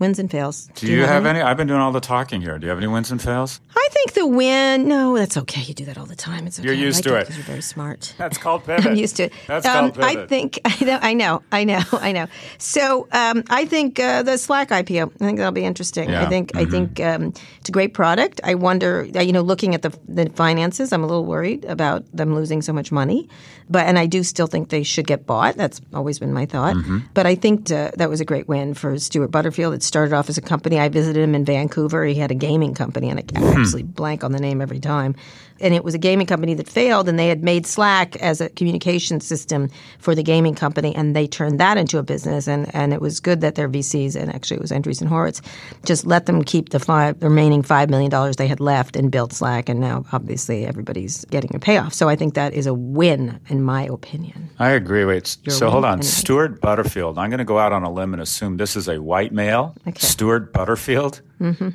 [0.00, 0.68] Wins and fails.
[0.74, 1.40] Do you have any?
[1.40, 2.58] I've been doing all the talking here.
[2.58, 3.60] Do you have any wins and fails?
[3.76, 4.88] I think the win.
[4.88, 5.62] No, that's okay.
[5.62, 6.46] You do that all the time.
[6.48, 6.66] It's okay.
[6.66, 7.20] You're used like to it.
[7.20, 8.12] because You're very smart.
[8.18, 8.86] That's called pivot.
[8.86, 9.32] I'm used to it.
[9.46, 10.28] That's um, called I pivot.
[10.28, 12.26] think I know, I know, I know, I know.
[12.58, 15.12] So um, I think uh, the Slack IPO.
[15.14, 16.10] I think that'll be interesting.
[16.10, 16.24] Yeah.
[16.24, 18.40] I think I think um, it's a great product.
[18.42, 22.04] I wonder, uh, you know, looking at the the finances, I'm a little worried about
[22.12, 23.28] them losing so much money.
[23.70, 25.56] But and I do still think they should get bought.
[25.56, 26.76] That's always been my thought.
[27.14, 29.72] But I think uh, that was a great win for Stuart Butterfield.
[29.72, 30.78] It started off as a company.
[30.78, 32.04] I visited him in Vancouver.
[32.04, 33.60] He had a gaming company, and I I hmm.
[33.60, 35.14] actually blank on the name every time.
[35.60, 38.48] And it was a gaming company that failed, and they had made Slack as a
[38.50, 39.70] communication system
[40.00, 42.48] for the gaming company, and they turned that into a business.
[42.48, 45.40] And, and it was good that their VCs, and actually it was Andreessen Horowitz,
[45.84, 49.32] just let them keep the five, the remaining $5 million they had left and built
[49.32, 49.68] Slack.
[49.68, 51.94] And now, obviously, everybody's getting a payoff.
[51.94, 54.50] So I think that is a win, in my opinion.
[54.58, 55.04] I agree.
[55.04, 55.94] Wait, Your so hold on.
[55.94, 56.06] anyway.
[56.06, 57.16] Stuart Butterfield.
[57.16, 59.73] I'm going to go out on a limb and assume this is a white male.
[59.96, 61.22] Stuart Butterfield.
[61.40, 61.70] Mm-hmm.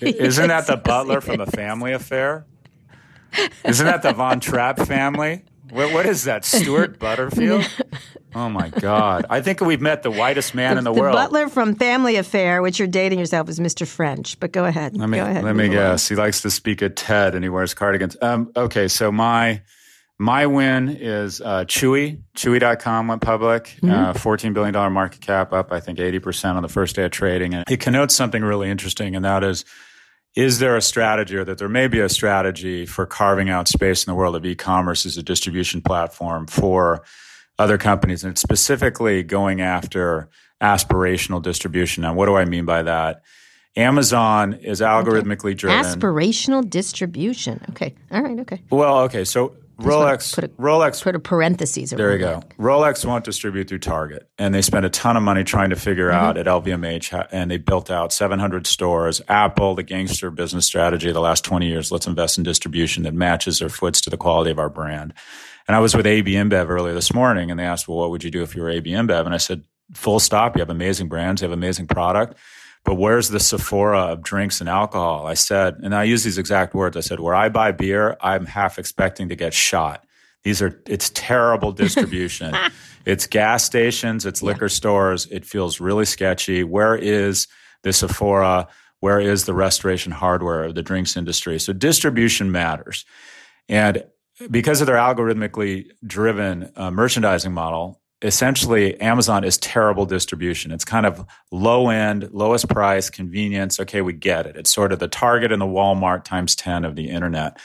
[0.00, 2.46] Isn't that the butler from the Family Affair?
[3.64, 5.44] Isn't that the Von Trapp family?
[5.70, 6.44] What, what is that?
[6.44, 7.68] Stuart Butterfield?
[8.32, 9.26] Oh my God!
[9.28, 11.14] I think we've met the whitest man in the, the world.
[11.14, 13.84] butler from Family Affair, which you're dating yourself, is Mr.
[13.84, 14.38] French.
[14.38, 14.96] But go ahead.
[14.96, 15.42] Let me go ahead.
[15.42, 16.08] let me guess.
[16.08, 18.16] He likes to speak at TED and he wears cardigans.
[18.22, 19.62] Um, okay, so my
[20.20, 22.20] my win is uh, Chewy.
[22.36, 23.78] Chewy.com went public.
[23.82, 23.90] Mm-hmm.
[23.90, 27.54] Uh, $14 billion market cap, up I think 80% on the first day of trading.
[27.54, 29.64] And it connotes something really interesting, and that is
[30.36, 34.06] is there a strategy or that there may be a strategy for carving out space
[34.06, 37.02] in the world of e-commerce as a distribution platform for
[37.58, 40.28] other companies and specifically going after
[40.62, 43.22] aspirational distribution now what do i mean by that
[43.74, 47.60] amazon is algorithmically driven Aspirational distribution.
[47.70, 47.96] Okay.
[48.12, 48.38] All right.
[48.38, 48.62] Okay.
[48.70, 51.90] well okay so rolex put a- rolex Put a parentheses.
[51.90, 52.42] there you go.
[52.58, 56.08] Rolex won't distribute through Target, and they spent a ton of money trying to figure
[56.10, 56.24] Mm-hmm.
[56.24, 59.20] out at LVMH, and they built out 700 stores.
[59.28, 63.14] Apple, the gangster business strategy of the last 20 years, let's invest in distribution that
[63.14, 65.14] matches or foots to the quality of our brand.
[65.68, 68.24] And I was with AB InBev earlier this morning, and they asked, "Well, what would
[68.24, 69.62] you do if you were AB InBev?" And I said,
[69.94, 70.56] "Full stop.
[70.56, 72.36] You have amazing brands, you have amazing product."
[72.84, 75.26] But where's the Sephora of drinks and alcohol?
[75.26, 76.96] I said, and I use these exact words.
[76.96, 80.04] I said, where I buy beer, I'm half expecting to get shot.
[80.42, 82.54] These are, it's terrible distribution.
[83.04, 85.26] it's gas stations, it's liquor stores.
[85.30, 86.64] It feels really sketchy.
[86.64, 87.48] Where is
[87.82, 88.68] the Sephora?
[89.00, 91.58] Where is the restoration hardware of the drinks industry?
[91.58, 93.04] So distribution matters.
[93.68, 94.04] And
[94.50, 100.72] because of their algorithmically driven uh, merchandising model, essentially Amazon is terrible distribution.
[100.72, 103.80] It's kind of low end, lowest price, convenience.
[103.80, 104.56] Okay, we get it.
[104.56, 107.58] It's sort of the Target and the Walmart times 10 of the internet.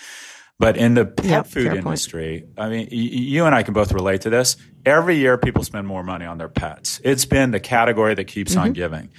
[0.58, 2.54] But in the pet yep, food industry, point.
[2.58, 4.56] I mean, y- you and I can both relate to this.
[4.86, 7.02] Every year, people spend more money on their pets.
[7.04, 8.62] It's been the category that keeps mm-hmm.
[8.62, 9.10] on giving.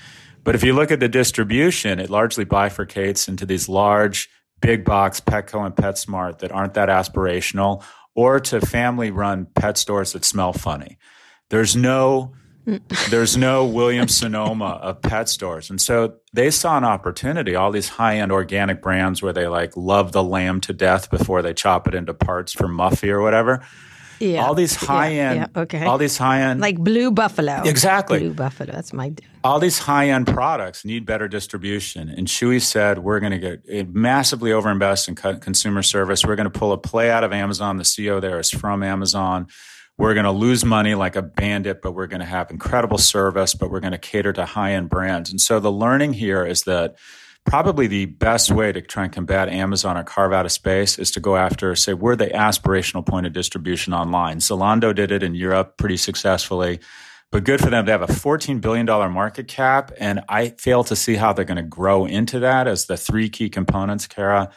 [0.44, 4.30] But if you look at the distribution, it largely bifurcates into these large,
[4.62, 10.14] big box Petco and PetSmart that aren't that aspirational, or to family run pet stores
[10.14, 10.96] that smell funny.
[11.50, 12.32] There's no
[13.10, 15.70] there's no Williams Sonoma of pet stores.
[15.70, 19.76] And so they saw an opportunity, all these high end organic brands where they like
[19.76, 23.64] love the lamb to death before they chop it into parts for Muffy or whatever.
[24.18, 24.46] Yeah.
[24.46, 25.84] All these high end, yeah, yeah, okay.
[25.84, 27.62] all these high end, like Blue Buffalo.
[27.64, 28.18] Exactly.
[28.20, 28.72] Blue Buffalo.
[28.72, 29.12] That's my.
[29.44, 32.08] All these high end products need better distribution.
[32.08, 36.24] And Chewy said, we're going to get eh, massively overinvest in consumer service.
[36.24, 37.76] We're going to pull a play out of Amazon.
[37.76, 39.48] The CEO there is from Amazon.
[39.98, 43.54] We're going to lose money like a bandit, but we're going to have incredible service,
[43.54, 45.30] but we're going to cater to high end brands.
[45.30, 46.96] And so the learning here is that
[47.46, 51.10] probably the best way to try and combat Amazon or carve out a space is
[51.12, 54.38] to go after, say, we're the aspirational point of distribution online.
[54.38, 56.80] Zalando did it in Europe pretty successfully,
[57.32, 57.86] but good for them.
[57.86, 61.56] They have a $14 billion market cap, and I fail to see how they're going
[61.56, 64.50] to grow into that as the three key components, Kara,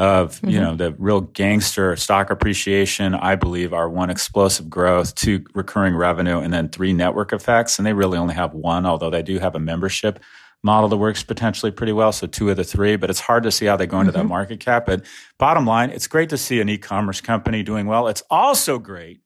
[0.00, 0.48] of, mm-hmm.
[0.48, 5.94] you know, the real gangster stock appreciation, I believe, are one explosive growth, two recurring
[5.94, 7.78] revenue, and then three network effects.
[7.78, 10.18] And they really only have one, although they do have a membership
[10.62, 12.12] model that works potentially pretty well.
[12.12, 14.22] So two of the three, but it's hard to see how they go into mm-hmm.
[14.22, 14.86] that market cap.
[14.86, 15.04] But
[15.36, 18.08] bottom line, it's great to see an e-commerce company doing well.
[18.08, 19.20] It's also great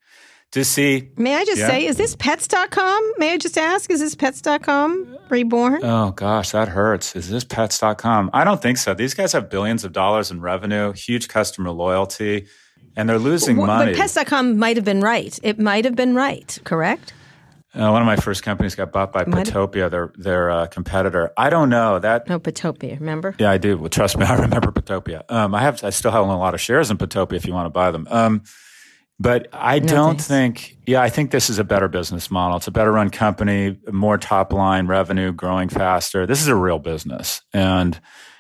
[0.55, 1.11] to see.
[1.17, 1.67] May I just yeah.
[1.67, 3.15] say, is this pets.com?
[3.19, 5.85] May I just ask, is this pets.com reborn?
[5.85, 7.17] Oh gosh, that hurts.
[7.17, 8.31] Is this pets.com?
[8.33, 8.95] I don't think so.
[8.95, 12.47] These guys have billions of dollars in revenue, huge customer loyalty,
[12.95, 13.93] and they're losing well, money.
[13.93, 15.37] But pets.com might have been right.
[15.43, 17.13] It might have been right, correct?
[17.75, 21.33] Uh, one of my first companies got bought by Petopia, their their uh, competitor.
[21.37, 22.29] I don't know that.
[22.29, 23.01] No, Petopia.
[23.01, 23.35] Remember?
[23.41, 23.77] Yeah, I do.
[23.77, 25.25] Well, trust me, I remember Petopia.
[25.29, 25.83] Um, I have.
[25.83, 28.07] I still have a lot of shares in Petopia if you want to buy them.
[28.09, 28.43] Um,
[29.19, 30.27] but I no, don't thanks.
[30.69, 30.79] think.
[30.87, 32.57] Yeah, I think this is a better business model.
[32.57, 36.27] It's a better run company, more top line revenue, growing faster.
[36.27, 37.99] This is a real business, and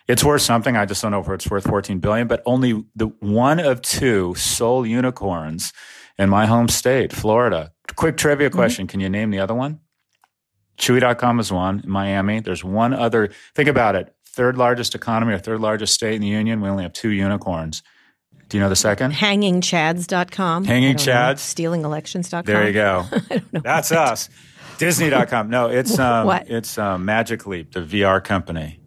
[0.08, 0.76] it's worth something.
[0.76, 2.26] I just don't know if it's worth 14 billion.
[2.26, 5.72] But only the one of two sole unicorns
[6.18, 7.72] in my home state, Florida.
[7.96, 8.58] Quick trivia mm-hmm.
[8.58, 8.86] question.
[8.86, 8.90] Mm-hmm.
[8.90, 9.80] Can you name the other one?
[10.78, 12.40] Chewy.com is one in Miami.
[12.40, 13.30] There's one other.
[13.54, 14.14] Think about it.
[14.26, 16.60] Third largest economy or third largest state in the union.
[16.60, 17.82] We only have two unicorns.
[18.48, 19.12] Do you know the second?
[19.12, 20.64] HangingChads.com.
[20.64, 21.40] Hanging Chads.
[21.54, 22.44] StealingElections.com.
[22.44, 23.06] There you go.
[23.12, 23.60] I don't know.
[23.60, 24.28] That's us.
[24.78, 25.50] Disney.com.
[25.50, 26.50] No, it's um, what?
[26.50, 28.80] it's um, Magic Leap, the VR company,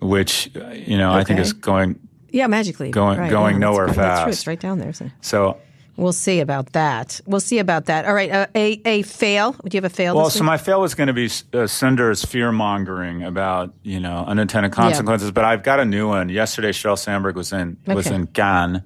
[0.00, 1.20] which you know okay.
[1.20, 2.00] I think is going.
[2.30, 2.92] Yeah, Magic Leap.
[2.92, 4.22] Going right, going yeah, nowhere fast.
[4.22, 4.32] True.
[4.32, 4.92] It's right down there.
[4.92, 5.10] So.
[5.20, 5.58] so
[5.96, 7.20] We'll see about that.
[7.26, 8.04] We'll see about that.
[8.04, 9.52] All right, uh, a a fail.
[9.52, 10.14] Do you have a fail?
[10.14, 11.66] Well, so my fail was going to be uh,
[12.14, 15.32] fear mongering about you know unintended consequences, yeah.
[15.32, 16.28] but I've got a new one.
[16.28, 17.94] Yesterday, Sheryl Sandberg was in okay.
[17.94, 18.82] was in Cannes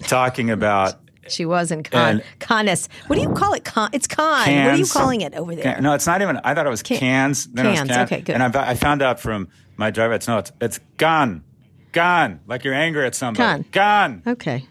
[0.00, 0.94] talking about.
[1.28, 2.22] She was in Cannes.
[2.40, 2.88] Cannes.
[3.06, 3.64] What do you call it?
[3.64, 4.46] Con- it's Cannes.
[4.46, 5.74] Cans, what are you calling it over there?
[5.74, 6.40] Can, no, it's not even.
[6.42, 7.46] I thought it was Can- cans.
[7.46, 7.78] Then cans.
[7.78, 8.12] It was cans.
[8.12, 8.34] Okay, good.
[8.34, 10.14] And I, I found out from my driver.
[10.14, 10.38] It's no.
[10.38, 11.44] It's it's gone,
[11.92, 12.40] gone.
[12.48, 13.62] Like you're angry at somebody.
[13.62, 13.64] Gone.
[13.70, 14.22] Gone.
[14.26, 14.66] Okay.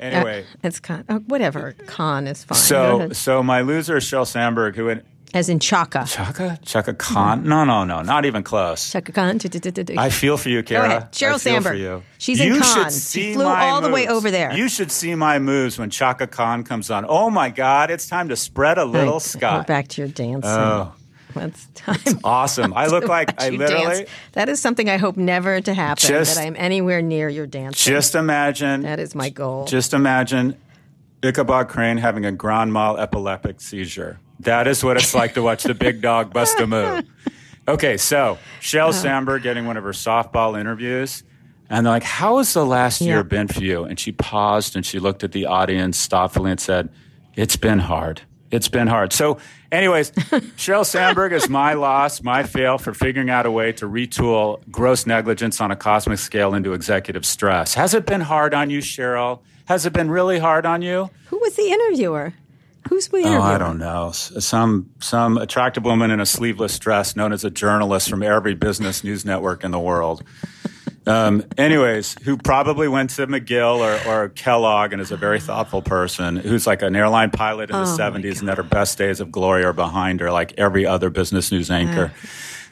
[0.00, 1.04] Anyway, uh, it's con.
[1.08, 1.74] Uh, whatever.
[1.86, 2.58] Con is fine.
[2.58, 5.00] So, so my loser is Sheryl Sandberg, who,
[5.34, 6.06] as in Chaka.
[6.08, 6.58] Chaka?
[6.64, 7.40] Chaka Khan?
[7.40, 7.48] Mm-hmm.
[7.48, 8.90] No, no, no, not even close.
[8.90, 9.38] Chaka Khan.
[9.98, 11.08] I feel for you, Kara.
[11.12, 11.78] Sheryl Sandberg.
[11.78, 12.02] you.
[12.18, 13.10] She's in Cannes.
[13.10, 13.86] She flew all moves.
[13.86, 14.54] the way over there.
[14.54, 17.04] You should see my moves when Chaka Khan comes on.
[17.06, 19.22] Oh my God, it's time to spread a little right.
[19.22, 19.62] sky.
[19.62, 20.50] Back to your dancing.
[20.50, 20.94] Oh.
[21.38, 21.98] It's time.
[22.06, 22.72] It's awesome.
[22.74, 23.84] I look like I literally.
[23.84, 24.10] Dance.
[24.32, 26.06] That is something I hope never to happen.
[26.06, 27.92] Just, that I am anywhere near your dancing.
[27.92, 28.82] Just imagine.
[28.82, 29.66] That is my goal.
[29.66, 30.56] Just imagine
[31.22, 34.18] Ichabod Crane having a grand mal epileptic seizure.
[34.40, 37.04] That is what it's like to watch the big dog bust a move.
[37.68, 38.88] Okay, so Sheryl oh.
[38.90, 38.92] Uh-huh.
[38.92, 41.24] Sandberg getting one of her softball interviews.
[41.68, 43.14] And they're like, How has the last yeah.
[43.14, 43.84] year been for you?
[43.84, 46.88] And she paused and she looked at the audience thoughtfully and said,
[47.34, 48.22] It's been hard.
[48.50, 49.12] It's been hard.
[49.12, 49.38] So,
[49.72, 50.10] anyways,
[50.56, 55.06] Sheryl Sandberg is my loss, my fail for figuring out a way to retool gross
[55.06, 57.74] negligence on a cosmic scale into executive stress.
[57.74, 59.40] Has it been hard on you, Sheryl?
[59.66, 61.10] Has it been really hard on you?
[61.26, 62.32] Who was the interviewer?
[62.88, 63.42] Who's we Oh.
[63.42, 64.12] I don't know.
[64.12, 69.02] Some some attractive woman in a sleeveless dress, known as a journalist from every business
[69.02, 70.22] news network in the world.
[71.06, 75.80] Um, anyways, who probably went to McGill or, or Kellogg and is a very thoughtful
[75.80, 78.98] person who's like an airline pilot in the Oh, my 70s and that her best
[78.98, 82.12] days of glory are behind her, like every other business news anchor.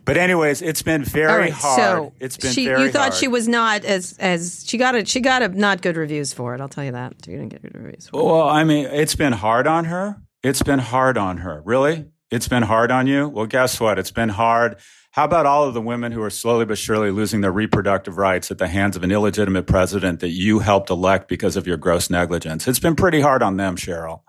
[0.05, 1.81] But anyways, it's been very right, hard.
[1.81, 3.15] so it's been she, very you thought hard.
[3.15, 5.09] she was not as as she got it.
[5.09, 6.61] She got a not good reviews for it.
[6.61, 7.15] I'll tell you that.
[7.25, 8.09] She didn't get good reviews.
[8.09, 8.25] For it.
[8.25, 10.21] Well, I mean, it's been hard on her.
[10.43, 11.63] It's been hard on her.
[11.65, 12.05] Really?
[12.31, 13.29] It's been hard on you?
[13.29, 13.99] Well, guess what?
[13.99, 14.77] It's been hard.
[15.15, 18.51] How about all of the women who are slowly but surely losing their reproductive rights
[18.51, 22.11] at the hands of an illegitimate president that you helped elect because of your gross
[22.11, 22.67] negligence?
[22.67, 24.23] It's been pretty hard on them, Sheryl.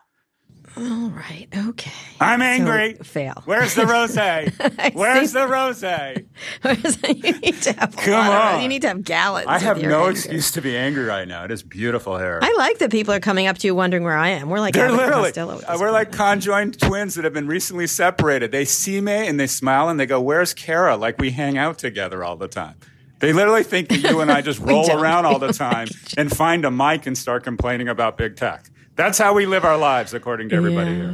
[0.78, 1.48] All right.
[1.56, 1.92] Okay.
[2.20, 2.96] I'm angry.
[2.98, 3.44] So, fail.
[3.46, 4.94] Where's the rosé?
[4.94, 6.26] Where's the rosé?
[7.24, 7.96] you need to have.
[7.96, 8.62] Come on.
[8.62, 9.48] you need to have gallons.
[9.48, 10.12] I have no anger.
[10.12, 11.46] excuse to be angry right now.
[11.46, 12.40] It is beautiful hair.
[12.42, 14.50] I like that people are coming up to you wondering where I am.
[14.50, 18.52] We're like They're literally, uh, we're like conjoined twins that have been recently separated.
[18.52, 21.78] They see me and they smile and they go, "Where's Kara?" Like we hang out
[21.78, 22.76] together all the time.
[23.20, 26.66] They literally think that you and I just roll around all the time and find
[26.66, 28.66] a mic and start complaining about big tech.
[28.96, 30.96] That's how we live our lives, according to everybody Yeah.
[30.98, 31.14] here.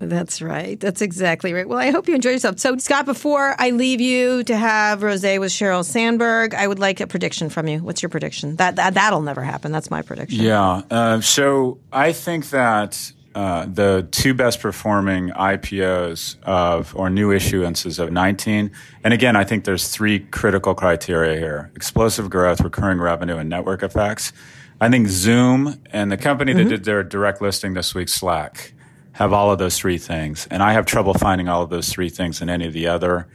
[0.00, 0.78] That's right.
[0.78, 1.66] That's exactly right.
[1.66, 2.58] Well, I hope you enjoy yourself.
[2.58, 7.00] So, Scott, before I leave you to have Rosé with Sheryl Sandberg, I would like
[7.00, 7.78] a prediction from you.
[7.78, 8.56] What's your prediction?
[8.56, 9.72] That, that that'll never happen.
[9.72, 10.42] That's my prediction.
[10.42, 10.82] Yeah.
[10.90, 17.98] Uh, so I think that uh, the two best performing IPOs of or new issuances
[17.98, 18.70] of 19,
[19.04, 23.82] and again, I think there's three critical criteria here: explosive growth, recurring revenue, and network
[23.82, 24.32] effects.
[24.80, 26.68] I think Zoom and the company that mm-hmm.
[26.68, 28.74] did their direct listing this week, Slack,
[29.12, 32.08] have all of those three things, and I have trouble finding all of those three
[32.08, 33.28] things in any of the other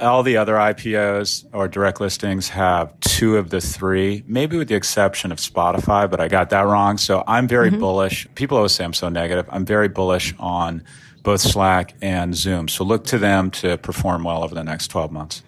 [0.00, 4.74] all the other IPOs or direct listings have two of the three, maybe with the
[4.74, 6.98] exception of Spotify, but I got that wrong.
[6.98, 7.80] So I'm very mm-hmm.
[7.80, 8.26] bullish.
[8.34, 9.46] People always say I'm so negative.
[9.50, 10.82] I'm very bullish on
[11.22, 12.68] both Slack and Zoom.
[12.68, 15.42] So look to them to perform well over the next 12 months.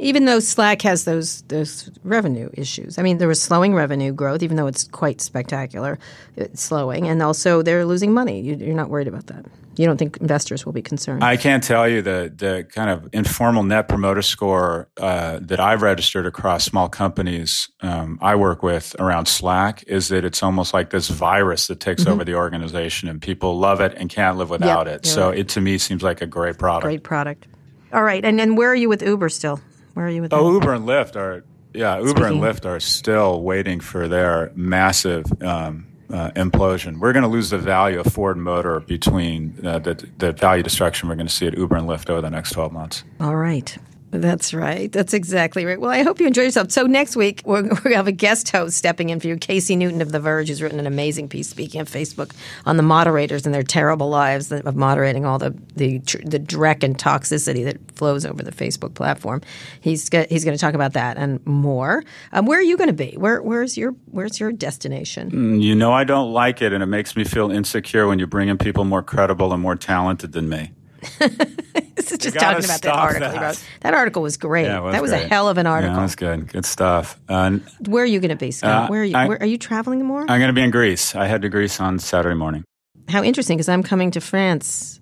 [0.00, 2.98] Even though Slack has those those revenue issues.
[2.98, 5.98] I mean, there was slowing revenue growth, even though it's quite spectacular.
[6.36, 8.40] It's slowing, and also they're losing money.
[8.40, 9.44] You, you're not worried about that.
[9.76, 11.22] You don't think investors will be concerned?
[11.22, 15.82] I can't tell you the the kind of informal net promoter score uh, that I've
[15.82, 20.90] registered across small companies um, I work with around Slack is that it's almost like
[20.90, 24.88] this virus that takes over the organization, and people love it and can't live without
[24.88, 25.06] it.
[25.06, 25.38] So right.
[25.38, 26.84] it to me seems like a great product.
[26.84, 27.46] Great product.
[27.92, 29.60] All right, and then where are you with Uber still?
[29.94, 30.32] Where are you with?
[30.32, 30.54] Oh, them?
[30.54, 35.24] Uber and Lyft are yeah, Uber Speaking- and Lyft are still waiting for their massive
[35.42, 36.98] um, uh, implosion.
[36.98, 41.08] We're going to lose the value of Ford Motor between uh, the the value destruction
[41.08, 43.04] we're going to see at Uber and Lyft over the next twelve months.
[43.20, 43.76] All right.
[44.12, 44.90] That's right.
[44.90, 45.80] That's exactly right.
[45.80, 46.72] Well, I hope you enjoy yourself.
[46.72, 49.36] So next week we're, we're going to have a guest host stepping in for you,
[49.36, 52.32] Casey Newton of The Verge, who's written an amazing piece speaking of Facebook
[52.66, 56.98] on the moderators and their terrible lives of moderating all the the the dreck and
[56.98, 59.42] toxicity that flows over the Facebook platform.
[59.80, 62.02] He's he's going to talk about that and more.
[62.32, 63.14] Um, where are you going to be?
[63.16, 65.60] Where where's your where's your destination?
[65.60, 68.48] You know I don't like it, and it makes me feel insecure when you bring
[68.48, 70.72] in people more credible and more talented than me.
[72.02, 73.30] This is just talking about that article.
[73.32, 73.62] that.
[73.80, 74.64] That article was great.
[74.66, 75.96] Yeah, was that was a hell of an Yeah, article.
[75.96, 76.48] that was good.
[76.52, 77.20] Good stuff.
[77.28, 78.84] Uh, Where are you going to be, Scott?
[78.84, 79.16] Uh, where are you?
[79.16, 80.20] I- where, are you traveling more?
[80.22, 81.14] I'm going to be in Greece.
[81.14, 82.64] I head to Greece on Saturday morning.
[83.08, 85.00] How interesting, because I'm coming to France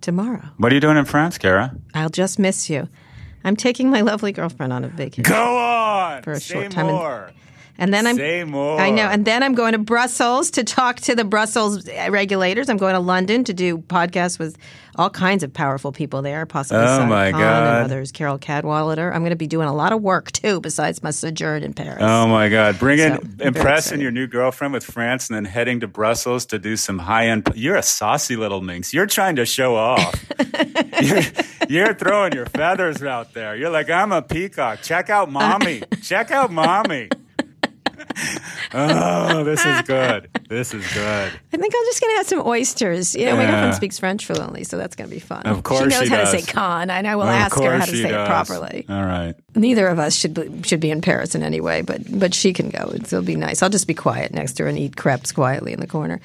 [0.00, 0.42] tomorrow.
[0.56, 1.74] What are you doing in France, Kara?
[1.94, 2.88] I'll just miss you.
[3.44, 5.24] I'm taking my lovely girlfriend on a vacation.
[5.24, 6.22] Go on.
[6.22, 7.30] For a Say short time in- more.
[7.80, 8.78] And then I'm Say more.
[8.78, 9.08] I know.
[9.08, 12.68] And then I'm going to Brussels to talk to the Brussels eh, regulators.
[12.68, 14.58] I'm going to London to do podcasts with
[14.96, 17.76] all kinds of powerful people there, possibly Oh, my Khan God.
[17.76, 19.10] and others, Carole Cadwalladr.
[19.14, 22.02] I'm going to be doing a lot of work too, besides my sojourn in Paris.
[22.02, 22.78] Oh my God!
[22.78, 26.44] Bring in, So, I'm impressing your new girlfriend with France, and then heading to Brussels
[26.46, 27.50] to do some high end.
[27.54, 28.92] You're a saucy little minx.
[28.92, 30.22] You're trying to show off.
[31.02, 31.22] you're,
[31.68, 33.56] you're throwing your feathers out there.
[33.56, 34.82] You're like, I'm a peacock.
[34.82, 35.82] Check out mommy.
[36.02, 37.08] Check out mommy.
[38.74, 40.28] Oh, this is good.
[40.48, 41.32] This is good.
[41.52, 43.14] I think I'm just going to have some oysters.
[43.14, 45.42] You know, my girlfriend speaks French fluently, so that's going to be fun.
[45.46, 46.32] Of course she knows she how does.
[46.32, 48.12] to say "con," and I will Of ask her how to say does.
[48.12, 48.86] it properly.
[48.88, 49.34] All right.
[49.54, 52.52] Neither of us should be, should be in Paris in any way, but but she
[52.52, 52.90] can go.
[52.94, 53.62] It'll be nice.
[53.62, 56.20] I'll just be quiet next to her and eat crepes quietly in the corner.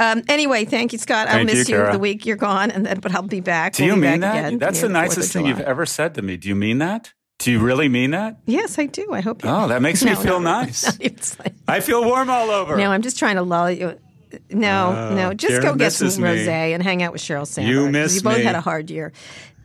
[0.00, 1.28] Um, anyway, thank you, Scott.
[1.28, 3.74] I'll Thank miss you, you, the week you're gone, and then but I'll be back.
[3.74, 4.36] Do We'll you mean that?
[4.36, 6.36] again That's near the nicest thing you've ever said to me.
[6.36, 7.12] Do you mean that?
[7.44, 8.38] Do you really mean that?
[8.46, 9.12] Yes, I do.
[9.12, 9.44] I hope.
[9.44, 10.96] You Oh, that makes me feel no, nice.
[10.98, 12.76] It's like, I feel warm all over.
[12.76, 13.98] no, I'm just trying to lull you.
[14.50, 16.28] No, oh, no, just Karen go get some me.
[16.28, 17.76] rosé and hang out with Sheryl Sandberg.
[17.84, 18.44] 'cause miss You both me.
[18.44, 19.12] had a hard year.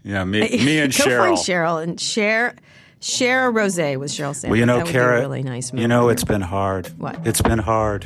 [0.03, 1.17] yeah, me, me and go Sheryl.
[1.17, 2.55] find Sheryl and share
[2.99, 4.51] share a rosé with Sheryl Sandberg.
[4.51, 5.71] Well, you know, Kara, really nice.
[5.73, 6.88] you know, it's been hard.
[6.99, 7.25] What?
[7.25, 8.05] It's been hard.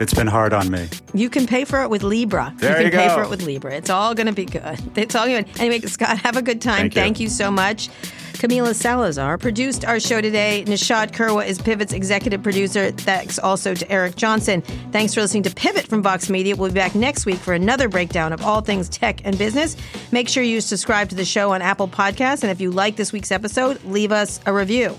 [0.00, 0.88] It's been hard on me.
[1.12, 2.52] You can pay for it with Libra.
[2.58, 3.74] There you can you pay for it with Libra.
[3.74, 4.80] It's all going to be good.
[4.96, 5.46] It's all good.
[5.58, 6.90] Anyway, Scott, have a good time.
[6.90, 7.24] Thank you.
[7.24, 7.88] you so much.
[8.34, 10.64] Camila Salazar produced our show today.
[10.66, 12.90] Nishad Kurwa is Pivot's executive producer.
[12.90, 14.62] Thanks also to Eric Johnson.
[14.92, 16.56] Thanks for listening to Pivot from Vox Media.
[16.56, 19.76] We'll be back next week for another breakdown of all things tech and business.
[20.10, 22.42] Make sure you subscribe to the show on Apple Podcasts.
[22.42, 24.96] And if you like this week's episode, leave us a review.